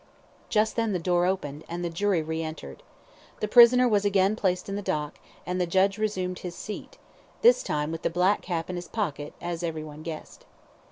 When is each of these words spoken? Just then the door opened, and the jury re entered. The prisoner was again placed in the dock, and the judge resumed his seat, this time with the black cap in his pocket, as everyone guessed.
Just 0.49 0.75
then 0.77 0.93
the 0.93 0.97
door 0.97 1.27
opened, 1.27 1.63
and 1.69 1.85
the 1.85 1.89
jury 1.91 2.23
re 2.23 2.41
entered. 2.41 2.81
The 3.39 3.47
prisoner 3.47 3.87
was 3.87 4.03
again 4.03 4.35
placed 4.35 4.67
in 4.67 4.75
the 4.75 4.81
dock, 4.81 5.19
and 5.45 5.61
the 5.61 5.67
judge 5.67 5.99
resumed 5.99 6.39
his 6.39 6.55
seat, 6.55 6.97
this 7.43 7.61
time 7.61 7.91
with 7.91 8.01
the 8.01 8.09
black 8.09 8.41
cap 8.41 8.67
in 8.67 8.77
his 8.77 8.87
pocket, 8.87 9.35
as 9.39 9.61
everyone 9.61 10.01
guessed. 10.01 10.43